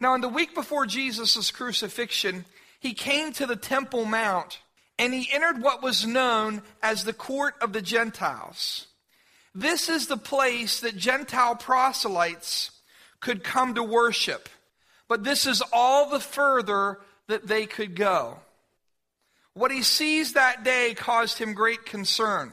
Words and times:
Now, 0.00 0.14
in 0.14 0.20
the 0.20 0.28
week 0.28 0.54
before 0.54 0.86
Jesus' 0.86 1.50
crucifixion, 1.50 2.44
he 2.80 2.92
came 2.92 3.32
to 3.34 3.46
the 3.46 3.56
Temple 3.56 4.04
Mount 4.04 4.58
and 4.98 5.12
he 5.12 5.28
entered 5.32 5.62
what 5.62 5.82
was 5.82 6.06
known 6.06 6.62
as 6.82 7.04
the 7.04 7.12
court 7.12 7.54
of 7.60 7.72
the 7.72 7.82
Gentiles. 7.82 8.86
This 9.54 9.88
is 9.88 10.06
the 10.06 10.16
place 10.16 10.80
that 10.80 10.96
Gentile 10.96 11.56
proselytes 11.56 12.70
could 13.20 13.44
come 13.44 13.74
to 13.74 13.82
worship, 13.82 14.48
but 15.08 15.24
this 15.24 15.46
is 15.46 15.62
all 15.72 16.10
the 16.10 16.20
further 16.20 16.98
that 17.28 17.46
they 17.46 17.66
could 17.66 17.94
go. 17.94 18.38
What 19.54 19.70
he 19.70 19.82
sees 19.82 20.32
that 20.32 20.64
day 20.64 20.94
caused 20.94 21.38
him 21.38 21.54
great 21.54 21.86
concern 21.86 22.52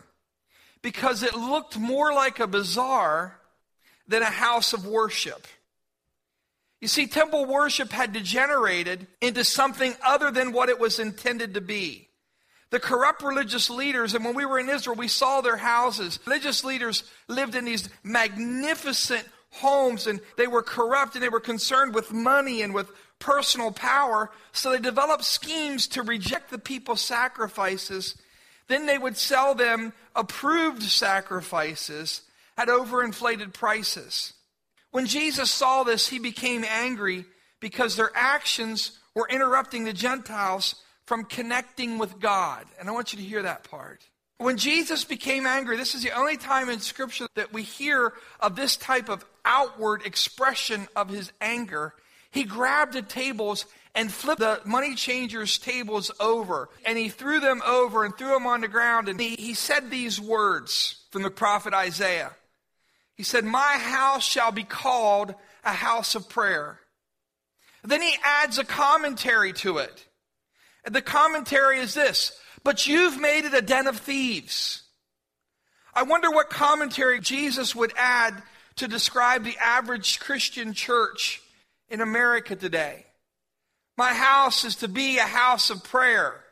because 0.82 1.24
it 1.24 1.36
looked 1.36 1.78
more 1.78 2.14
like 2.14 2.40
a 2.40 2.48
bazaar 2.48 3.40
than 4.08 4.22
a 4.22 4.26
house 4.26 4.74
of 4.74 4.86
worship. 4.86 5.48
You 6.82 6.88
see, 6.88 7.06
temple 7.06 7.46
worship 7.46 7.92
had 7.92 8.12
degenerated 8.12 9.06
into 9.22 9.44
something 9.44 9.94
other 10.04 10.32
than 10.32 10.52
what 10.52 10.70
it 10.70 10.80
was 10.80 11.00
intended 11.00 11.54
to 11.54 11.62
be. 11.62 12.10
The 12.72 12.80
corrupt 12.80 13.22
religious 13.22 13.70
leaders, 13.70 14.16
and 14.16 14.26
when 14.26 14.34
we 14.34 14.46
were 14.46 14.58
in 14.58 14.70
Israel, 14.70 14.96
we 14.96 15.08
saw 15.08 15.42
their 15.42 15.58
houses. 15.58 16.20
Religious 16.26 16.64
leaders 16.64 17.04
lived 17.28 17.54
in 17.54 17.66
these 17.66 17.88
magnificent 18.04 19.28
homes, 19.52 20.08
and 20.08 20.22
they 20.38 20.48
were 20.48 20.64
corrupt 20.64 21.14
and 21.14 21.24
they 21.24 21.30
were 21.30 21.40
concerned 21.40 21.94
with 21.94 22.12
money 22.12 22.62
and 22.64 22.74
with 22.74 22.90
personal 23.20 23.72
power. 23.72 24.32
So 24.52 24.72
they 24.72 24.80
developed 24.80 25.26
schemes 25.26 25.88
to 25.90 26.02
reject 26.02 26.50
the 26.50 26.58
people's 26.58 27.02
sacrifices. 27.02 28.16
Then 28.68 28.88
they 28.88 28.98
would 28.98 29.18
sell 29.18 29.54
them 29.54 29.94
approved 30.16 30.82
sacrifices 30.82 32.22
at 32.58 32.70
overinflated 32.70 33.54
prices. 33.54 34.34
When 34.92 35.06
Jesus 35.06 35.50
saw 35.50 35.84
this, 35.84 36.08
he 36.08 36.20
became 36.20 36.64
angry 36.64 37.26
because 37.60 37.96
their 37.96 38.12
actions 38.14 39.00
were 39.16 39.28
interrupting 39.30 39.84
the 39.84 39.94
Gentiles 39.94 40.76
from 41.06 41.26
connecting 41.26 41.98
with 41.98 42.20
God. 42.20 42.66
And 42.80 42.88
I 42.88 42.92
want 42.92 43.14
you 43.14 43.20
to 43.20 43.26
hear 43.26 43.42
that 43.42 43.70
part. 43.70 44.02
When 44.38 44.58
Jesus 44.58 45.04
became 45.04 45.46
angry, 45.46 45.78
this 45.78 45.94
is 45.94 46.04
the 46.04 46.18
only 46.18 46.36
time 46.36 46.70
in 46.70 46.80
Scripture 46.80 47.28
that 47.36 47.54
we 47.54 47.64
hear 47.64 48.14
of 48.40 48.56
this 48.56 48.76
type 48.76 49.08
of 49.08 49.26
outward 49.46 50.06
expression 50.06 50.88
of 50.96 51.10
his 51.10 51.32
anger. 51.40 51.94
He 52.32 52.44
grabbed 52.44 52.94
the 52.94 53.02
tables 53.02 53.66
and 53.94 54.12
flipped 54.12 54.40
the 54.40 54.62
money 54.66 54.96
changers' 54.96 55.58
tables 55.58 56.12
over. 56.20 56.70
And 56.86 56.98
he 56.98 57.10
threw 57.10 57.40
them 57.40 57.62
over 57.66 58.04
and 58.04 58.18
threw 58.18 58.30
them 58.30 58.48
on 58.48 58.62
the 58.62 58.68
ground. 58.68 59.10
And 59.10 59.20
he, 59.20 59.36
he 59.36 59.54
said 59.54 59.92
these 59.92 60.20
words 60.20 61.04
from 61.12 61.24
the 61.24 61.30
prophet 61.30 61.74
Isaiah. 61.74 62.32
He 63.22 63.26
said, 63.26 63.46
My 63.46 63.78
house 63.78 64.24
shall 64.24 64.52
be 64.52 64.64
called 64.64 65.36
a 65.64 65.74
house 65.74 66.16
of 66.16 66.28
prayer. 66.28 66.80
Then 67.84 68.02
he 68.02 68.16
adds 68.24 68.58
a 68.58 68.64
commentary 68.64 69.54
to 69.62 69.78
it. 69.78 70.08
And 70.84 70.96
the 70.96 71.04
commentary 71.04 71.78
is 71.78 71.94
this 71.94 72.36
But 72.64 72.88
you've 72.88 73.22
made 73.22 73.46
it 73.46 73.54
a 73.54 73.62
den 73.62 73.86
of 73.86 74.00
thieves. 74.00 74.82
I 75.94 76.02
wonder 76.02 76.32
what 76.32 76.50
commentary 76.50 77.20
Jesus 77.20 77.76
would 77.76 77.94
add 77.96 78.42
to 78.78 78.88
describe 78.88 79.44
the 79.44 79.58
average 79.60 80.20
Christian 80.20 80.74
church 80.74 81.44
in 81.90 82.02
America 82.02 82.56
today. 82.56 83.06
My 84.00 84.16
house 84.16 84.66
is 84.66 84.78
to 84.78 84.88
be 84.88 85.20
a 85.20 85.28
house 85.28 85.70
of 85.70 85.84
prayer, 85.84 86.44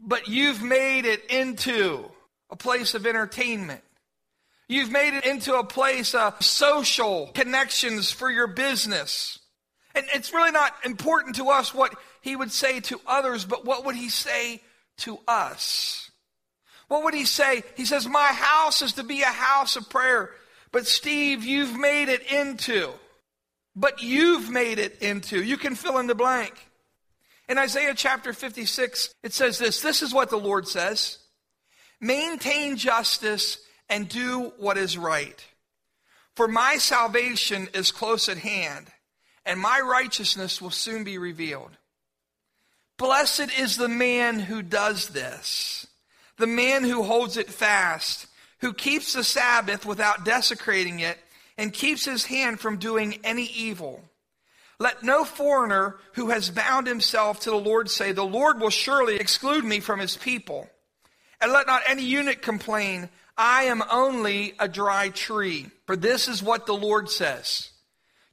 but 0.00 0.26
you've 0.26 0.64
made 0.64 1.04
it 1.04 1.24
into 1.26 2.10
a 2.50 2.56
place 2.56 2.94
of 2.94 3.06
entertainment. 3.06 3.84
You've 4.68 4.90
made 4.90 5.14
it 5.16 5.24
into 5.24 5.54
a 5.54 5.64
place 5.64 6.14
of 6.14 6.42
social 6.44 7.28
connections 7.28 8.10
for 8.10 8.30
your 8.30 8.46
business. 8.46 9.38
And 9.94 10.04
it's 10.14 10.32
really 10.32 10.50
not 10.50 10.74
important 10.84 11.36
to 11.36 11.48
us 11.48 11.72
what 11.72 11.94
he 12.20 12.36
would 12.36 12.52
say 12.52 12.80
to 12.80 13.00
others, 13.06 13.46
but 13.46 13.64
what 13.64 13.86
would 13.86 13.96
he 13.96 14.10
say 14.10 14.60
to 14.98 15.18
us? 15.26 16.10
What 16.88 17.04
would 17.04 17.14
he 17.14 17.24
say? 17.24 17.62
He 17.76 17.86
says, 17.86 18.06
My 18.06 18.26
house 18.26 18.82
is 18.82 18.94
to 18.94 19.02
be 19.02 19.22
a 19.22 19.26
house 19.26 19.76
of 19.76 19.88
prayer. 19.88 20.30
But 20.70 20.86
Steve, 20.86 21.44
you've 21.44 21.78
made 21.78 22.08
it 22.08 22.30
into. 22.30 22.90
But 23.74 24.02
you've 24.02 24.50
made 24.50 24.78
it 24.78 24.98
into. 25.00 25.42
You 25.42 25.56
can 25.56 25.74
fill 25.76 25.98
in 25.98 26.06
the 26.06 26.14
blank. 26.14 26.54
In 27.48 27.56
Isaiah 27.56 27.94
chapter 27.94 28.34
56, 28.34 29.14
it 29.22 29.32
says 29.32 29.58
this 29.58 29.80
This 29.80 30.02
is 30.02 30.12
what 30.12 30.28
the 30.28 30.36
Lord 30.36 30.68
says 30.68 31.18
Maintain 32.00 32.76
justice 32.76 33.58
and 33.88 34.08
do 34.08 34.52
what 34.58 34.78
is 34.78 34.98
right. 34.98 35.44
For 36.34 36.48
my 36.48 36.76
salvation 36.76 37.68
is 37.74 37.90
close 37.90 38.28
at 38.28 38.38
hand, 38.38 38.86
and 39.44 39.58
my 39.58 39.80
righteousness 39.80 40.62
will 40.62 40.70
soon 40.70 41.04
be 41.04 41.18
revealed. 41.18 41.70
Blessed 42.96 43.58
is 43.58 43.76
the 43.76 43.88
man 43.88 44.40
who 44.40 44.62
does 44.62 45.08
this, 45.08 45.86
the 46.36 46.46
man 46.46 46.84
who 46.84 47.02
holds 47.02 47.36
it 47.36 47.48
fast, 47.48 48.26
who 48.60 48.72
keeps 48.72 49.12
the 49.12 49.24
Sabbath 49.24 49.86
without 49.86 50.24
desecrating 50.24 51.00
it, 51.00 51.18
and 51.56 51.72
keeps 51.72 52.04
his 52.04 52.26
hand 52.26 52.60
from 52.60 52.78
doing 52.78 53.18
any 53.24 53.46
evil. 53.46 54.02
Let 54.80 55.02
no 55.02 55.24
foreigner 55.24 55.96
who 56.12 56.30
has 56.30 56.50
bound 56.50 56.86
himself 56.86 57.40
to 57.40 57.50
the 57.50 57.56
Lord 57.56 57.90
say, 57.90 58.12
The 58.12 58.22
Lord 58.22 58.60
will 58.60 58.70
surely 58.70 59.16
exclude 59.16 59.64
me 59.64 59.80
from 59.80 59.98
his 59.98 60.16
people. 60.16 60.68
And 61.40 61.52
let 61.52 61.66
not 61.66 61.82
any 61.86 62.02
eunuch 62.02 62.42
complain, 62.42 63.08
I 63.38 63.64
am 63.64 63.84
only 63.88 64.54
a 64.58 64.66
dry 64.66 65.10
tree. 65.10 65.68
For 65.86 65.96
this 65.96 66.26
is 66.26 66.42
what 66.42 66.66
the 66.66 66.74
Lord 66.74 67.08
says 67.08 67.70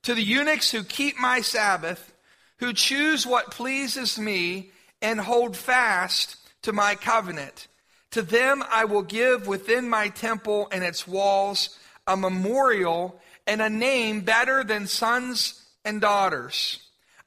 To 0.01 0.16
the 0.16 0.23
eunuchs 0.23 0.71
who 0.71 0.83
keep 0.83 1.19
my 1.19 1.41
Sabbath, 1.41 2.11
who 2.57 2.73
choose 2.73 3.25
what 3.25 3.51
pleases 3.51 4.17
me, 4.17 4.71
and 5.01 5.19
hold 5.19 5.55
fast 5.55 6.38
to 6.63 6.73
my 6.73 6.95
covenant, 6.95 7.67
to 8.11 8.23
them 8.23 8.63
I 8.71 8.85
will 8.85 9.03
give 9.03 9.45
within 9.45 9.88
my 9.88 10.09
temple 10.09 10.67
and 10.71 10.83
its 10.83 11.07
walls 11.07 11.77
a 12.07 12.17
memorial 12.17 13.22
and 13.45 13.61
a 13.61 13.69
name 13.69 14.22
better 14.22 14.63
than 14.63 14.87
sons 14.87 15.63
and 15.83 16.01
daughters. 16.01 16.79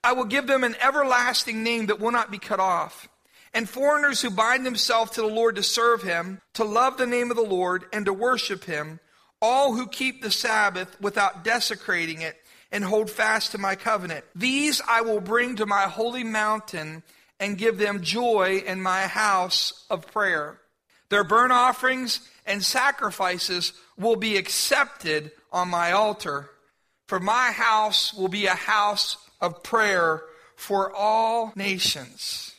I 0.03 0.15
will 0.15 0.25
give 0.25 0.47
them 0.49 0.65
an 0.65 0.75
everlasting 0.81 1.63
name 1.63 1.87
that 1.87 2.01
will 2.01 2.11
not 2.11 2.31
be 2.31 2.39
cut 2.39 2.59
off 2.59 3.09
and 3.55 3.69
foreigners 3.69 4.21
who 4.21 4.31
bind 4.31 4.65
themselves 4.65 5.13
to 5.13 5.21
the 5.21 5.27
Lord 5.27 5.57
to 5.57 5.63
serve 5.63 6.03
him, 6.03 6.41
to 6.55 6.65
love 6.65 6.97
the 6.97 7.07
name 7.07 7.31
of 7.31 7.37
the 7.37 7.43
Lord, 7.43 7.85
and 7.93 8.05
to 8.07 8.13
worship 8.13 8.65
him, 8.65 9.01
all 9.41 9.75
who 9.75 9.87
keep 9.87 10.23
the 10.23 10.31
Sabbath 10.31 11.01
without 11.01 11.45
desecrating 11.45 12.23
it, 12.23 12.37
and 12.71 12.85
hold 12.85 13.11
fast 13.11 13.53
to 13.53 13.59
my 13.59 13.75
covenant. 13.75 14.25
These 14.35 14.83
I 14.87 15.01
will 15.01 15.21
bring 15.21 15.57
to 15.57 15.67
my 15.67 15.83
holy 15.83 16.25
mountain 16.25 17.03
and 17.41 17.57
give 17.57 17.79
them 17.79 18.03
joy 18.03 18.63
in 18.67 18.83
my 18.83 19.03
house 19.03 19.87
of 19.89 20.07
prayer. 20.11 20.61
Their 21.09 21.25
burnt 21.25 21.53
offerings 21.53 22.21
and 22.45 22.63
sacrifices 22.63 23.73
will 23.97 24.17
be 24.17 24.37
accepted 24.37 25.31
on 25.51 25.69
my 25.69 25.93
altar, 25.93 26.51
for 27.07 27.19
my 27.19 27.53
house 27.53 28.13
will 28.13 28.29
be 28.29 28.47
a 28.47 28.55
house 28.55 29.17
of 29.41 29.63
prayer 29.63 30.23
for 30.57 30.93
all 30.93 31.53
nations. 31.57 32.55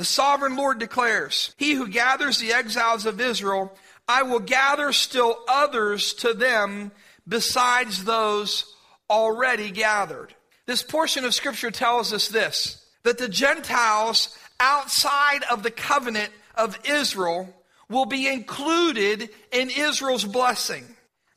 The 0.00 0.06
sovereign 0.06 0.56
Lord 0.56 0.78
declares, 0.78 1.54
He 1.58 1.74
who 1.74 1.86
gathers 1.86 2.38
the 2.38 2.54
exiles 2.54 3.04
of 3.04 3.20
Israel, 3.20 3.70
I 4.08 4.22
will 4.22 4.40
gather 4.40 4.94
still 4.94 5.36
others 5.46 6.14
to 6.14 6.32
them 6.32 6.92
besides 7.28 8.04
those 8.04 8.64
already 9.10 9.70
gathered. 9.70 10.34
This 10.64 10.82
portion 10.82 11.26
of 11.26 11.34
Scripture 11.34 11.70
tells 11.70 12.14
us 12.14 12.28
this 12.28 12.82
that 13.02 13.18
the 13.18 13.28
Gentiles 13.28 14.38
outside 14.58 15.42
of 15.50 15.62
the 15.62 15.70
covenant 15.70 16.32
of 16.54 16.78
Israel 16.88 17.54
will 17.90 18.06
be 18.06 18.26
included 18.26 19.28
in 19.52 19.68
Israel's 19.68 20.24
blessing. 20.24 20.86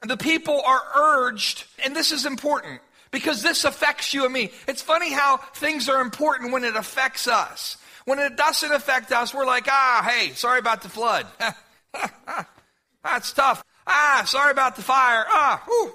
And 0.01 0.09
the 0.09 0.15
people 0.15 0.61
are 0.65 0.83
urged, 0.95 1.65
and 1.83 1.93
this 1.93 2.13
is 2.13 2.25
important 2.25 2.79
because 3.11 3.43
this 3.43 3.65
affects 3.65 4.13
you 4.13 4.23
and 4.23 4.33
me. 4.33 4.51
It's 4.69 4.81
funny 4.81 5.11
how 5.11 5.35
things 5.35 5.89
are 5.89 5.99
important 5.99 6.53
when 6.53 6.63
it 6.63 6.77
affects 6.77 7.27
us. 7.27 7.75
When 8.05 8.19
it 8.19 8.35
doesn't 8.35 8.71
affect 8.71 9.11
us, 9.11 9.33
we're 9.33 9.45
like, 9.45 9.67
ah, 9.69 10.07
hey, 10.09 10.33
sorry 10.33 10.59
about 10.59 10.81
the 10.81 10.89
flood. 10.89 11.25
that's 13.03 13.31
tough. 13.33 13.63
Ah, 13.87 14.23
sorry 14.25 14.51
about 14.51 14.75
the 14.75 14.81
fire. 14.81 15.25
Ah, 15.27 15.63
whew, 15.65 15.93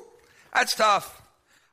that's 0.55 0.75
tough. 0.75 1.14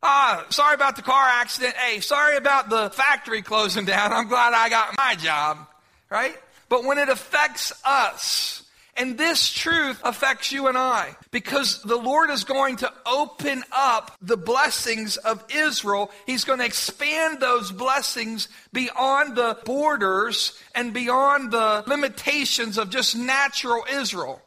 Ah, 0.04 0.46
sorry 0.50 0.76
about 0.76 0.96
the 0.96 1.02
car 1.02 1.26
accident. 1.26 1.76
Hey, 1.76 2.00
sorry 2.00 2.38
about 2.38 2.70
the 2.70 2.90
factory 2.92 3.42
closing 3.42 3.86
down. 3.86 4.14
I'm 4.14 4.28
glad 4.28 4.54
I 4.54 4.70
got 4.70 4.96
my 4.98 5.16
job. 5.16 5.58
Right? 6.10 6.36
But 6.70 6.84
when 6.84 6.98
it 6.98 7.10
affects 7.10 7.72
us, 7.84 8.65
and 8.98 9.18
this 9.18 9.52
truth 9.52 10.00
affects 10.04 10.52
you 10.52 10.68
and 10.68 10.78
I 10.78 11.16
because 11.32 11.82
the 11.84 11.98
Lord 11.98 12.30
is 12.30 12.46
going 12.46 12.78
to 12.78 12.94
open 13.06 13.64
up 13.72 14.16
the 14.22 14.38
blessings 14.38 15.18
of 15.18 15.44
Israel. 15.54 16.12
He's 16.26 16.46
going 16.46 16.60
to 16.60 16.66
expand 16.66 17.42
those 17.42 17.72
blessings 17.74 18.48
beyond 18.72 19.36
the 19.36 19.58
borders 19.66 20.58
and 20.74 20.94
beyond 20.94 21.52
the 21.52 21.84
limitations 21.88 22.78
of 22.78 22.90
just 22.90 23.18
natural 23.18 23.84
Israel. 23.92 24.42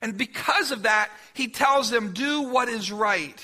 And 0.00 0.16
because 0.16 0.72
of 0.72 0.84
that, 0.84 1.10
he 1.34 1.48
tells 1.48 1.90
them, 1.90 2.12
do 2.12 2.42
what 2.42 2.68
is 2.68 2.90
right. 2.90 3.40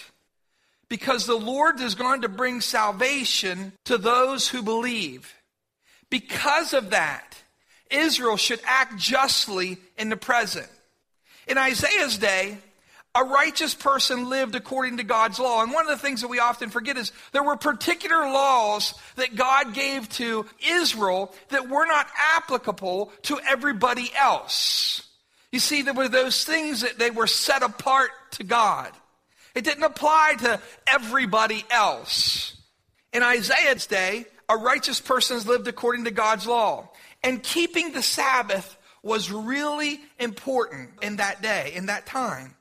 because 0.88 1.26
the 1.26 1.36
Lord 1.38 1.80
is 1.80 1.94
going 1.94 2.22
to 2.22 2.28
bring 2.28 2.60
salvation 2.60 3.72
to 3.84 3.98
those 3.98 4.48
who 4.48 4.62
believe. 4.62 5.34
Because 6.10 6.72
of 6.72 6.90
that, 6.90 7.34
Israel 7.90 8.36
should 8.36 8.60
act 8.64 8.96
justly 8.96 9.78
in 9.96 10.08
the 10.08 10.16
present. 10.16 10.68
In 11.46 11.56
Isaiah's 11.58 12.18
day, 12.18 12.58
a 13.14 13.24
righteous 13.24 13.74
person 13.74 14.28
lived 14.28 14.54
according 14.54 14.98
to 14.98 15.02
God's 15.02 15.38
law. 15.38 15.62
And 15.62 15.72
one 15.72 15.88
of 15.88 15.90
the 15.90 16.02
things 16.02 16.20
that 16.20 16.28
we 16.28 16.38
often 16.38 16.70
forget 16.70 16.96
is 16.96 17.10
there 17.32 17.42
were 17.42 17.56
particular 17.56 18.30
laws 18.30 18.94
that 19.16 19.34
God 19.34 19.74
gave 19.74 20.08
to 20.10 20.46
Israel 20.64 21.34
that 21.48 21.68
were 21.68 21.86
not 21.86 22.06
applicable 22.36 23.10
to 23.22 23.40
everybody 23.48 24.10
else. 24.16 25.02
You 25.50 25.58
see, 25.58 25.82
there 25.82 25.94
were 25.94 26.08
those 26.08 26.44
things 26.44 26.82
that 26.82 26.98
they 26.98 27.10
were 27.10 27.26
set 27.26 27.62
apart 27.62 28.10
to 28.32 28.44
God. 28.44 28.92
It 29.54 29.64
didn't 29.64 29.84
apply 29.84 30.34
to 30.40 30.60
everybody 30.86 31.64
else. 31.70 32.54
In 33.12 33.22
Isaiah's 33.22 33.86
day, 33.86 34.26
a 34.48 34.56
righteous 34.56 35.00
person 35.00 35.42
lived 35.44 35.66
according 35.66 36.04
to 36.04 36.10
God's 36.10 36.46
law. 36.46 36.90
And 37.22 37.42
keeping 37.42 37.92
the 37.92 38.02
Sabbath 38.02 38.76
was 39.02 39.30
really 39.30 40.00
important 40.18 40.90
in 41.02 41.16
that 41.16 41.42
day, 41.42 41.72
in 41.74 41.86
that 41.86 42.06
time. 42.06 42.54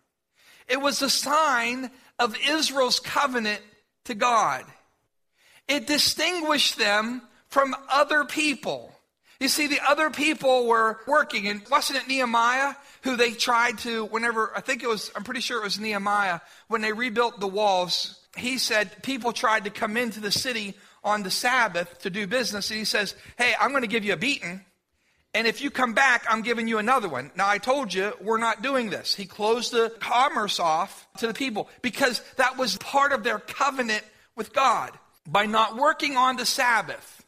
It 0.68 0.82
was 0.82 1.02
a 1.02 1.10
sign 1.10 1.92
of 2.20 2.36
Israel's 2.48 3.00
covenant 3.00 3.62
to 4.06 4.16
God. 4.16 4.64
It 5.68 5.88
distinguished 5.88 6.78
them 6.78 7.22
from 7.50 7.76
other 7.90 8.24
people. 8.24 8.94
You 9.40 9.50
see, 9.50 9.68
the 9.68 9.82
other 9.88 10.10
people 10.10 10.66
were 10.66 11.00
working, 11.06 11.48
and 11.48 11.62
wasn't 11.70 12.00
it 12.00 12.08
Nehemiah 12.08 12.74
who 13.04 13.16
they 13.16 13.34
tried 13.34 13.78
to, 13.80 14.06
whenever, 14.06 14.52
I 14.56 14.62
think 14.62 14.82
it 14.82 14.88
was, 14.88 15.12
I'm 15.16 15.24
pretty 15.24 15.42
sure 15.42 15.62
it 15.62 15.64
was 15.64 15.80
Nehemiah, 15.80 16.40
when 16.68 16.82
they 16.82 16.92
rebuilt 16.92 17.40
the 17.40 17.48
walls, 17.48 18.20
he 18.36 18.58
said 18.58 19.04
people 19.04 19.34
tried 19.34 19.66
to 19.66 19.70
come 19.70 19.96
into 19.96 20.20
the 20.20 20.32
city 20.32 20.74
on 21.08 21.24
the 21.24 21.32
Sabbath 21.32 22.00
to 22.00 22.10
do 22.10 22.28
business, 22.28 22.70
and 22.70 22.78
he 22.78 22.86
says, 22.86 23.16
Hey, 23.38 23.54
I'm 23.60 23.72
going 23.72 23.82
to 23.82 23.88
give 23.88 24.06
you 24.06 24.14
a 24.14 24.18
beating. 24.18 24.64
And 25.34 25.46
if 25.46 25.62
you 25.62 25.70
come 25.70 25.94
back, 25.94 26.26
I'm 26.30 26.42
giving 26.42 26.68
you 26.68 26.78
another 26.78 27.08
one. 27.08 27.32
Now, 27.36 27.48
I 27.48 27.58
told 27.58 27.94
you 27.94 28.14
we're 28.22 28.40
not 28.40 28.64
doing 28.64 28.90
this. 28.90 29.14
He 29.14 29.26
closed 29.26 29.72
the 29.72 29.94
commerce 30.00 30.60
off 30.60 31.08
to 31.18 31.28
the 31.28 31.34
people 31.34 31.70
because 31.82 32.22
that 32.38 32.58
was 32.58 32.78
part 32.78 33.12
of 33.12 33.24
their 33.24 33.40
covenant 33.40 34.04
with 34.36 34.54
God. 34.54 34.92
By 35.28 35.46
not 35.46 35.76
working 35.76 36.16
on 36.18 36.38
the 36.38 36.46
Sabbath, 36.46 37.26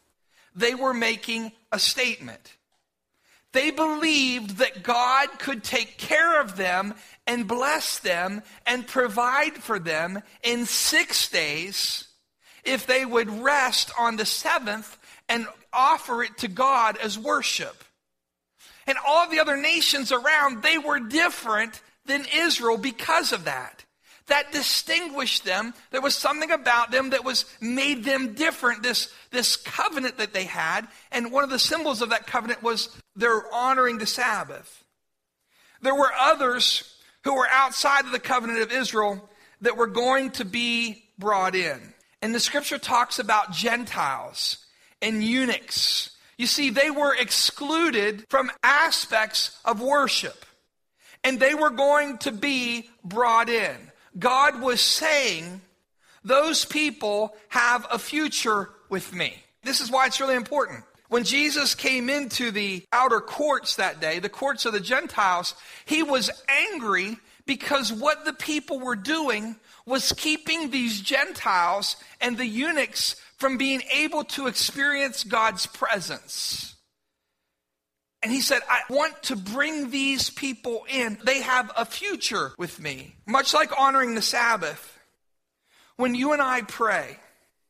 they 0.56 0.74
were 0.74 0.94
making 0.94 1.52
a 1.70 1.78
statement. 1.78 2.56
They 3.52 3.70
believed 3.70 4.58
that 4.58 4.82
God 4.82 5.28
could 5.38 5.62
take 5.62 5.98
care 5.98 6.40
of 6.40 6.56
them 6.56 6.94
and 7.26 7.48
bless 7.48 7.98
them 7.98 8.42
and 8.66 8.86
provide 8.86 9.54
for 9.54 9.78
them 9.78 10.22
in 10.42 10.66
six 10.66 11.28
days 11.28 12.08
if 12.64 12.86
they 12.86 13.04
would 13.04 13.30
rest 13.42 13.92
on 13.98 14.16
the 14.16 14.26
seventh 14.26 14.98
and 15.28 15.46
offer 15.72 16.22
it 16.22 16.38
to 16.38 16.48
God 16.48 16.96
as 16.96 17.18
worship. 17.18 17.84
And 18.86 18.98
all 19.06 19.28
the 19.28 19.40
other 19.40 19.56
nations 19.56 20.10
around, 20.10 20.62
they 20.62 20.78
were 20.78 20.98
different 20.98 21.80
than 22.06 22.26
Israel 22.34 22.76
because 22.76 23.32
of 23.32 23.44
that. 23.44 23.84
That 24.26 24.52
distinguished 24.52 25.44
them. 25.44 25.74
There 25.90 26.00
was 26.00 26.14
something 26.14 26.50
about 26.50 26.90
them 26.90 27.10
that 27.10 27.24
was 27.24 27.44
made 27.60 28.04
them 28.04 28.34
different. 28.34 28.82
This, 28.82 29.12
this 29.30 29.56
covenant 29.56 30.18
that 30.18 30.32
they 30.32 30.44
had. 30.44 30.86
And 31.10 31.32
one 31.32 31.44
of 31.44 31.50
the 31.50 31.58
symbols 31.58 32.00
of 32.00 32.10
that 32.10 32.26
covenant 32.26 32.62
was 32.62 32.96
their 33.16 33.52
honoring 33.52 33.98
the 33.98 34.06
Sabbath. 34.06 34.84
There 35.82 35.94
were 35.94 36.12
others 36.18 36.96
who 37.24 37.34
were 37.34 37.48
outside 37.48 38.04
of 38.04 38.12
the 38.12 38.18
covenant 38.18 38.60
of 38.60 38.72
Israel 38.72 39.28
that 39.60 39.76
were 39.76 39.86
going 39.86 40.30
to 40.32 40.44
be 40.44 41.04
brought 41.18 41.54
in. 41.54 41.94
And 42.22 42.34
the 42.34 42.40
scripture 42.40 42.78
talks 42.78 43.18
about 43.18 43.52
Gentiles 43.52 44.58
and 45.00 45.24
eunuchs 45.24 46.10
you 46.40 46.46
see, 46.46 46.70
they 46.70 46.90
were 46.90 47.14
excluded 47.14 48.24
from 48.30 48.50
aspects 48.62 49.60
of 49.62 49.82
worship, 49.82 50.46
and 51.22 51.38
they 51.38 51.54
were 51.54 51.68
going 51.68 52.16
to 52.20 52.32
be 52.32 52.88
brought 53.04 53.50
in. 53.50 53.76
God 54.18 54.62
was 54.62 54.80
saying, 54.80 55.60
Those 56.24 56.64
people 56.64 57.36
have 57.50 57.86
a 57.90 57.98
future 57.98 58.70
with 58.88 59.12
me. 59.12 59.34
This 59.64 59.82
is 59.82 59.90
why 59.90 60.06
it's 60.06 60.18
really 60.18 60.34
important. 60.34 60.82
When 61.10 61.24
Jesus 61.24 61.74
came 61.74 62.08
into 62.08 62.50
the 62.50 62.86
outer 62.90 63.20
courts 63.20 63.76
that 63.76 64.00
day, 64.00 64.18
the 64.18 64.30
courts 64.30 64.64
of 64.64 64.72
the 64.72 64.80
Gentiles, 64.80 65.54
he 65.84 66.02
was 66.02 66.30
angry 66.48 67.18
because 67.46 67.92
what 67.92 68.24
the 68.24 68.32
people 68.32 68.78
were 68.78 68.96
doing 68.96 69.56
was 69.86 70.12
keeping 70.12 70.70
these 70.70 71.00
Gentiles 71.00 71.96
and 72.20 72.36
the 72.36 72.46
eunuchs 72.46 73.16
from 73.38 73.56
being 73.56 73.82
able 73.92 74.24
to 74.24 74.46
experience 74.46 75.24
God's 75.24 75.66
presence. 75.66 76.76
And 78.22 78.30
he 78.30 78.42
said, 78.42 78.60
I 78.68 78.80
want 78.90 79.22
to 79.24 79.36
bring 79.36 79.90
these 79.90 80.28
people 80.28 80.84
in. 80.90 81.18
They 81.24 81.40
have 81.40 81.72
a 81.76 81.86
future 81.86 82.52
with 82.58 82.78
me. 82.78 83.16
Much 83.26 83.54
like 83.54 83.78
honoring 83.78 84.14
the 84.14 84.22
Sabbath. 84.22 84.98
When 85.96 86.14
you 86.14 86.32
and 86.32 86.42
I 86.42 86.62
pray, 86.62 87.18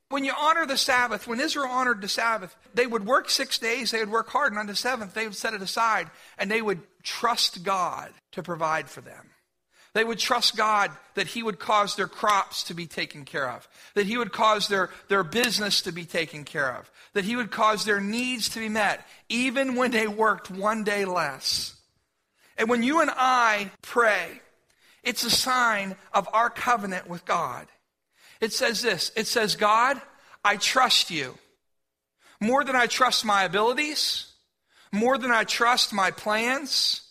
when 0.08 0.24
you 0.24 0.32
honor 0.36 0.66
the 0.66 0.76
Sabbath, 0.76 1.28
when 1.28 1.40
Israel 1.40 1.70
honored 1.70 2.00
the 2.00 2.08
Sabbath, 2.08 2.56
they 2.74 2.86
would 2.86 3.06
work 3.06 3.30
six 3.30 3.58
days, 3.58 3.92
they 3.92 4.00
would 4.00 4.10
work 4.10 4.28
hard, 4.28 4.52
and 4.52 4.58
on 4.58 4.66
the 4.66 4.74
seventh, 4.74 5.14
they 5.14 5.26
would 5.26 5.36
set 5.36 5.54
it 5.54 5.62
aside, 5.62 6.10
and 6.36 6.50
they 6.50 6.60
would 6.60 6.80
trust 7.04 7.62
God 7.62 8.12
to 8.32 8.42
provide 8.42 8.90
for 8.90 9.00
them. 9.00 9.30
They 9.92 10.04
would 10.04 10.18
trust 10.18 10.56
God 10.56 10.90
that 11.14 11.26
He 11.26 11.42
would 11.42 11.58
cause 11.58 11.96
their 11.96 12.06
crops 12.06 12.64
to 12.64 12.74
be 12.74 12.86
taken 12.86 13.24
care 13.24 13.50
of, 13.50 13.68
that 13.94 14.06
He 14.06 14.16
would 14.16 14.32
cause 14.32 14.68
their, 14.68 14.90
their 15.08 15.24
business 15.24 15.82
to 15.82 15.92
be 15.92 16.04
taken 16.04 16.44
care 16.44 16.76
of, 16.76 16.90
that 17.12 17.24
He 17.24 17.36
would 17.36 17.50
cause 17.50 17.84
their 17.84 18.00
needs 18.00 18.48
to 18.50 18.60
be 18.60 18.68
met, 18.68 19.06
even 19.28 19.74
when 19.74 19.90
they 19.90 20.06
worked 20.06 20.50
one 20.50 20.84
day 20.84 21.04
less. 21.04 21.74
And 22.56 22.68
when 22.68 22.82
you 22.82 23.00
and 23.00 23.10
I 23.12 23.70
pray, 23.82 24.40
it's 25.02 25.24
a 25.24 25.30
sign 25.30 25.96
of 26.12 26.28
our 26.32 26.50
covenant 26.50 27.08
with 27.08 27.24
God. 27.24 27.66
It 28.40 28.52
says 28.52 28.82
this 28.82 29.10
it 29.16 29.26
says, 29.26 29.56
God, 29.56 30.00
I 30.44 30.56
trust 30.56 31.10
you 31.10 31.36
more 32.40 32.64
than 32.64 32.76
I 32.76 32.86
trust 32.86 33.24
my 33.24 33.44
abilities, 33.44 34.32
more 34.92 35.18
than 35.18 35.30
I 35.30 35.44
trust 35.44 35.92
my 35.92 36.10
plans 36.10 37.02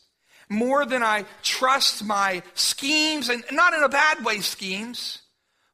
more 0.50 0.86
than 0.86 1.04
I 1.04 1.26
trust 1.44 2.04
my 2.04 2.42
schemes, 2.56 3.30
and 3.30 3.44
not 3.52 3.74
in 3.74 3.84
a 3.84 3.90
bad 3.90 4.26
way, 4.26 4.40
schemes, 4.40 5.20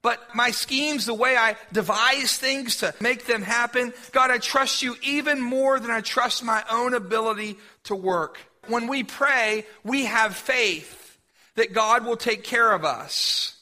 but 0.01 0.35
my 0.35 0.51
schemes, 0.51 1.05
the 1.05 1.13
way 1.13 1.35
I 1.35 1.55
devise 1.71 2.37
things 2.37 2.77
to 2.77 2.93
make 2.99 3.25
them 3.25 3.41
happen. 3.41 3.93
God, 4.11 4.29
I 4.29 4.37
trust 4.37 4.83
you 4.83 4.95
even 5.01 5.41
more 5.41 5.79
than 5.79 5.89
I 5.89 6.01
trust 6.01 6.43
my 6.43 6.63
own 6.69 6.93
ability 6.93 7.57
to 7.85 7.95
work. 7.95 8.37
When 8.67 8.87
we 8.87 9.03
pray, 9.03 9.65
we 9.83 10.05
have 10.05 10.35
faith 10.35 11.17
that 11.55 11.73
God 11.73 12.05
will 12.05 12.17
take 12.17 12.43
care 12.43 12.71
of 12.71 12.83
us. 12.83 13.57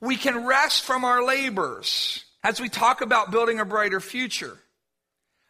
We 0.00 0.16
can 0.16 0.46
rest 0.46 0.84
from 0.84 1.04
our 1.04 1.24
labors 1.24 2.24
as 2.42 2.60
we 2.60 2.68
talk 2.68 3.00
about 3.00 3.30
building 3.30 3.60
a 3.60 3.64
brighter 3.64 4.00
future. 4.00 4.58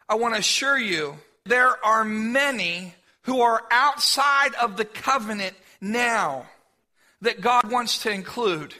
I 0.09 0.15
want 0.15 0.35
to 0.35 0.39
assure 0.39 0.77
you 0.77 1.15
there 1.45 1.83
are 1.85 2.03
many 2.03 2.93
who 3.27 3.41
are 3.41 3.63
outside 3.69 4.55
of 4.55 4.77
the 4.77 4.85
covenant 4.85 5.53
now 5.81 6.45
that 7.21 7.41
God 7.41 7.69
wants 7.69 7.99
to 7.99 8.09
include. 8.09 8.73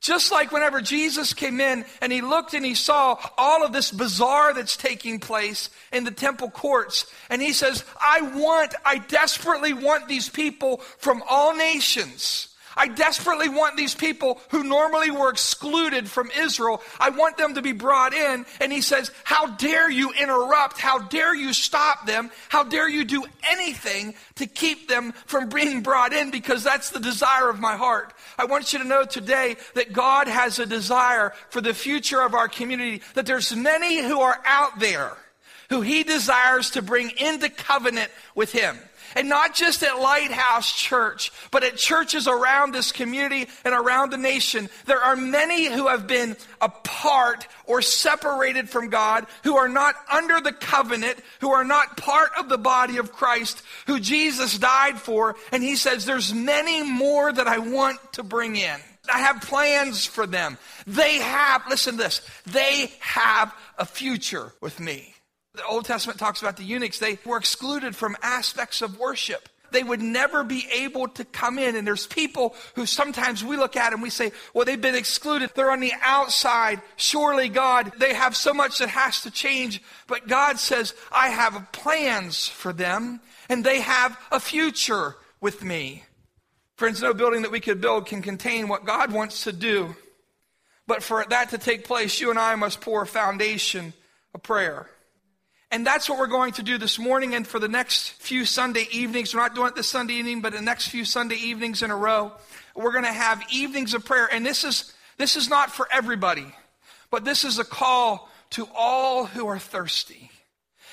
Just 0.00 0.30
like 0.30 0.52
whenever 0.52 0.80
Jesus 0.80 1.34
came 1.34 1.60
in 1.60 1.84
and 2.00 2.12
he 2.12 2.22
looked 2.22 2.54
and 2.54 2.64
he 2.64 2.76
saw 2.76 3.18
all 3.36 3.64
of 3.64 3.72
this 3.72 3.90
bazaar 3.90 4.54
that's 4.54 4.76
taking 4.76 5.18
place 5.18 5.70
in 5.92 6.04
the 6.04 6.12
temple 6.12 6.50
courts, 6.50 7.04
and 7.28 7.42
he 7.42 7.52
says, 7.52 7.84
I 8.00 8.22
want, 8.22 8.76
I 8.86 8.98
desperately 8.98 9.72
want 9.72 10.06
these 10.06 10.28
people 10.28 10.76
from 10.76 11.22
all 11.28 11.54
nations 11.54 12.49
I 12.76 12.88
desperately 12.88 13.48
want 13.48 13.76
these 13.76 13.94
people 13.94 14.40
who 14.50 14.62
normally 14.64 15.10
were 15.10 15.30
excluded 15.30 16.08
from 16.08 16.30
Israel, 16.36 16.82
I 16.98 17.10
want 17.10 17.36
them 17.36 17.54
to 17.54 17.62
be 17.62 17.72
brought 17.72 18.14
in. 18.14 18.46
And 18.60 18.72
he 18.72 18.80
says, 18.80 19.10
How 19.24 19.46
dare 19.46 19.90
you 19.90 20.12
interrupt? 20.12 20.78
How 20.78 20.98
dare 20.98 21.34
you 21.34 21.52
stop 21.52 22.06
them? 22.06 22.30
How 22.48 22.64
dare 22.64 22.88
you 22.88 23.04
do 23.04 23.24
anything 23.50 24.14
to 24.36 24.46
keep 24.46 24.88
them 24.88 25.12
from 25.26 25.48
being 25.48 25.82
brought 25.82 26.12
in? 26.12 26.30
Because 26.30 26.62
that's 26.62 26.90
the 26.90 27.00
desire 27.00 27.50
of 27.50 27.60
my 27.60 27.76
heart. 27.76 28.12
I 28.38 28.44
want 28.44 28.72
you 28.72 28.78
to 28.78 28.84
know 28.84 29.04
today 29.04 29.56
that 29.74 29.92
God 29.92 30.28
has 30.28 30.58
a 30.58 30.66
desire 30.66 31.32
for 31.50 31.60
the 31.60 31.74
future 31.74 32.22
of 32.22 32.34
our 32.34 32.48
community, 32.48 33.02
that 33.14 33.26
there's 33.26 33.54
many 33.54 34.02
who 34.02 34.20
are 34.20 34.38
out 34.44 34.78
there 34.78 35.16
who 35.70 35.80
he 35.80 36.02
desires 36.02 36.70
to 36.70 36.82
bring 36.82 37.10
into 37.10 37.48
covenant 37.48 38.10
with 38.34 38.52
him. 38.52 38.76
And 39.16 39.28
not 39.28 39.54
just 39.54 39.82
at 39.82 39.98
Lighthouse 39.98 40.72
Church, 40.72 41.32
but 41.50 41.64
at 41.64 41.76
churches 41.76 42.28
around 42.28 42.72
this 42.72 42.92
community 42.92 43.48
and 43.64 43.74
around 43.74 44.10
the 44.10 44.16
nation. 44.16 44.68
There 44.86 45.00
are 45.00 45.16
many 45.16 45.66
who 45.66 45.88
have 45.88 46.06
been 46.06 46.36
apart 46.60 47.46
or 47.64 47.82
separated 47.82 48.68
from 48.70 48.88
God, 48.88 49.26
who 49.44 49.56
are 49.56 49.68
not 49.68 49.94
under 50.10 50.40
the 50.40 50.52
covenant, 50.52 51.18
who 51.40 51.50
are 51.50 51.64
not 51.64 51.96
part 51.96 52.30
of 52.38 52.48
the 52.48 52.58
body 52.58 52.98
of 52.98 53.12
Christ, 53.12 53.62
who 53.86 54.00
Jesus 54.00 54.58
died 54.58 54.98
for. 54.98 55.36
And 55.52 55.62
he 55.62 55.76
says, 55.76 56.04
there's 56.04 56.32
many 56.32 56.82
more 56.82 57.32
that 57.32 57.48
I 57.48 57.58
want 57.58 57.98
to 58.14 58.22
bring 58.22 58.56
in. 58.56 58.78
I 59.12 59.20
have 59.20 59.42
plans 59.42 60.06
for 60.06 60.26
them. 60.26 60.58
They 60.86 61.18
have, 61.18 61.62
listen 61.68 61.96
to 61.96 62.02
this, 62.04 62.20
they 62.46 62.92
have 63.00 63.52
a 63.78 63.86
future 63.86 64.52
with 64.60 64.78
me. 64.78 65.14
The 65.54 65.66
Old 65.66 65.84
Testament 65.84 66.18
talks 66.18 66.42
about 66.42 66.56
the 66.56 66.64
eunuchs. 66.64 66.98
They 66.98 67.18
were 67.24 67.36
excluded 67.36 67.96
from 67.96 68.16
aspects 68.22 68.82
of 68.82 68.98
worship 68.98 69.48
they 69.70 69.82
would 69.82 70.00
never 70.00 70.42
be 70.42 70.66
able 70.72 71.08
to 71.08 71.24
come 71.24 71.58
in. 71.58 71.76
And 71.76 71.86
there's 71.86 72.06
people 72.06 72.54
who 72.74 72.86
sometimes 72.86 73.44
we 73.44 73.56
look 73.56 73.76
at 73.76 73.92
and 73.92 74.02
we 74.02 74.10
say, 74.10 74.32
well, 74.54 74.64
they've 74.64 74.80
been 74.80 74.94
excluded. 74.94 75.50
They're 75.54 75.70
on 75.70 75.80
the 75.80 75.92
outside. 76.02 76.80
Surely, 76.96 77.48
God, 77.48 77.92
they 77.98 78.14
have 78.14 78.36
so 78.36 78.52
much 78.52 78.78
that 78.78 78.88
has 78.90 79.22
to 79.22 79.30
change. 79.30 79.82
But 80.06 80.28
God 80.28 80.58
says, 80.58 80.94
I 81.12 81.28
have 81.28 81.72
plans 81.72 82.48
for 82.48 82.72
them 82.72 83.20
and 83.48 83.64
they 83.64 83.80
have 83.80 84.18
a 84.30 84.40
future 84.40 85.16
with 85.40 85.64
me. 85.64 86.04
Friends, 86.76 87.02
no 87.02 87.12
building 87.12 87.42
that 87.42 87.50
we 87.50 87.60
could 87.60 87.80
build 87.80 88.06
can 88.06 88.22
contain 88.22 88.68
what 88.68 88.86
God 88.86 89.12
wants 89.12 89.44
to 89.44 89.52
do. 89.52 89.94
But 90.86 91.02
for 91.02 91.24
that 91.28 91.50
to 91.50 91.58
take 91.58 91.84
place, 91.84 92.20
you 92.20 92.30
and 92.30 92.38
I 92.38 92.54
must 92.54 92.80
pour 92.80 93.02
a 93.02 93.06
foundation 93.06 93.92
of 94.34 94.42
prayer. 94.42 94.88
And 95.72 95.86
that's 95.86 96.08
what 96.08 96.18
we're 96.18 96.26
going 96.26 96.52
to 96.54 96.64
do 96.64 96.78
this 96.78 96.98
morning 96.98 97.34
and 97.34 97.46
for 97.46 97.60
the 97.60 97.68
next 97.68 98.10
few 98.10 98.44
Sunday 98.44 98.88
evenings. 98.90 99.32
We're 99.32 99.40
not 99.40 99.54
doing 99.54 99.68
it 99.68 99.76
this 99.76 99.88
Sunday 99.88 100.14
evening, 100.14 100.40
but 100.40 100.52
the 100.52 100.60
next 100.60 100.88
few 100.88 101.04
Sunday 101.04 101.36
evenings 101.36 101.82
in 101.82 101.92
a 101.92 101.96
row. 101.96 102.32
We're 102.74 102.92
going 102.92 103.04
to 103.04 103.12
have 103.12 103.42
evenings 103.52 103.94
of 103.94 104.04
prayer. 104.04 104.28
And 104.32 104.44
this 104.44 104.64
is, 104.64 104.92
this 105.16 105.36
is 105.36 105.48
not 105.48 105.70
for 105.70 105.86
everybody, 105.92 106.46
but 107.10 107.24
this 107.24 107.44
is 107.44 107.60
a 107.60 107.64
call 107.64 108.28
to 108.50 108.66
all 108.74 109.26
who 109.26 109.46
are 109.46 109.60
thirsty. 109.60 110.30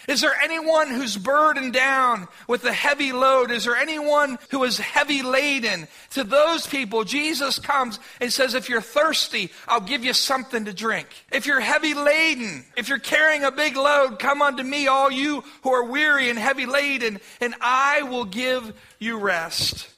Is 0.07 0.21
there 0.21 0.35
anyone 0.41 0.87
who's 0.89 1.17
burdened 1.17 1.73
down 1.73 2.27
with 2.47 2.63
a 2.63 2.71
heavy 2.71 3.11
load? 3.11 3.51
Is 3.51 3.65
there 3.65 3.75
anyone 3.75 4.37
who 4.51 4.63
is 4.63 4.77
heavy 4.77 5.21
laden? 5.21 5.87
To 6.11 6.23
those 6.23 6.65
people, 6.65 7.03
Jesus 7.03 7.59
comes 7.59 7.99
and 8.21 8.31
says, 8.31 8.53
if 8.53 8.69
you're 8.69 8.81
thirsty, 8.81 9.51
I'll 9.67 9.81
give 9.81 10.05
you 10.05 10.13
something 10.13 10.65
to 10.65 10.73
drink. 10.73 11.07
If 11.31 11.45
you're 11.45 11.59
heavy 11.59 11.93
laden, 11.93 12.65
if 12.77 12.89
you're 12.89 12.99
carrying 12.99 13.43
a 13.43 13.51
big 13.51 13.75
load, 13.75 14.19
come 14.19 14.41
unto 14.41 14.63
me, 14.63 14.87
all 14.87 15.11
you 15.11 15.43
who 15.63 15.71
are 15.71 15.83
weary 15.83 16.29
and 16.29 16.39
heavy 16.39 16.65
laden, 16.65 17.19
and 17.41 17.55
I 17.59 18.03
will 18.03 18.25
give 18.25 18.73
you 18.99 19.19
rest. 19.19 19.89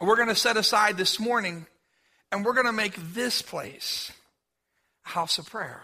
We're 0.00 0.16
going 0.16 0.28
to 0.28 0.34
set 0.34 0.56
aside 0.56 0.96
this 0.96 1.20
morning 1.20 1.66
and 2.32 2.44
we're 2.44 2.54
going 2.54 2.66
to 2.66 2.72
make 2.72 2.96
this 3.14 3.40
place 3.40 4.10
a 5.06 5.10
house 5.10 5.38
of 5.38 5.48
prayer. 5.48 5.82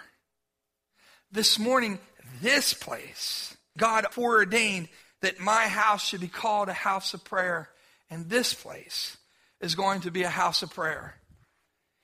This 1.30 1.59
morning, 1.59 1.99
this 2.40 2.75
place. 2.75 3.56
God 3.76 4.06
foreordained 4.11 4.88
that 5.23 5.40
my 5.40 5.66
house 5.68 6.06
should 6.06 6.20
be 6.20 6.28
called 6.28 6.68
a 6.68 6.75
house 6.75 7.14
of 7.14 7.25
prayer, 7.25 7.68
and 8.11 8.28
this 8.28 8.54
place 8.54 9.16
is 9.61 9.75
going 9.75 10.02
to 10.02 10.11
be 10.11 10.23
a 10.23 10.28
house 10.28 10.62
of 10.62 10.73
prayer. 10.73 11.14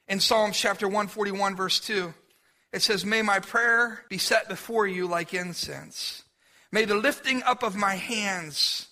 In 0.08 0.20
Psalms 0.20 0.58
chapter 0.58 0.86
141, 0.86 1.56
verse 1.56 1.80
2, 1.80 2.12
it 2.72 2.82
says, 2.82 3.04
May 3.04 3.22
my 3.22 3.38
prayer 3.38 4.04
be 4.08 4.18
set 4.18 4.48
before 4.48 4.86
you 4.86 5.06
like 5.06 5.32
incense. 5.32 6.24
May 6.72 6.84
the 6.84 6.96
lifting 6.96 7.42
up 7.44 7.62
of 7.62 7.76
my 7.76 7.94
hands 7.94 8.88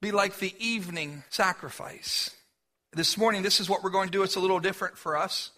be 0.00 0.10
like 0.10 0.38
the 0.38 0.54
evening 0.58 1.22
sacrifice. 1.28 2.30
This 2.92 3.18
morning, 3.18 3.42
this 3.42 3.60
is 3.60 3.68
what 3.68 3.82
we're 3.82 3.90
going 3.90 4.08
to 4.08 4.12
do. 4.12 4.22
It's 4.22 4.36
a 4.36 4.40
little 4.40 4.60
different 4.60 4.96
for 4.96 5.16
us. 5.16 5.50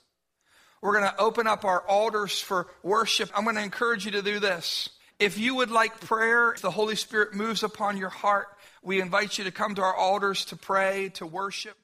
We're 0.83 0.99
going 0.99 1.11
to 1.11 1.21
open 1.21 1.47
up 1.47 1.65
our 1.65 1.81
altars 1.83 2.41
for 2.41 2.67
worship. 2.83 3.31
I'm 3.35 3.45
going 3.45 3.57
to 3.57 3.63
encourage 3.63 4.05
you 4.05 4.13
to 4.13 4.23
do 4.23 4.41
this. 4.41 4.91
If 5.19 5.37
you 5.37 5.57
would 5.57 5.71
like 5.71 6.01
prayer, 6.01 6.53
if 6.53 6.61
the 6.61 6.71
Holy 6.71 6.95
Spirit 6.95 7.35
moves 7.35 7.65
upon 7.65 7.97
your 7.97 8.09
heart, 8.09 8.47
we 8.83 9.01
invite 9.01 9.37
you 9.37 9.45
to 9.45 9.51
come 9.51 9.75
to 9.75 9.83
our 9.83 9.95
altars 9.95 10.45
to 10.47 10.57
pray, 10.57 11.11
to 11.15 11.27
worship. 11.27 11.77